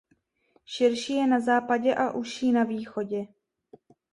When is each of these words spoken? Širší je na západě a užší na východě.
Širší 0.65 1.13
je 1.15 1.27
na 1.27 1.39
západě 1.39 1.95
a 1.95 2.11
užší 2.11 2.51
na 2.51 2.63
východě. 2.63 3.27